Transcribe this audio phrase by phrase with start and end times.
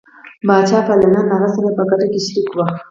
[0.47, 2.65] پاچا پلویان له هغه سره په ګټه کې شریک وو.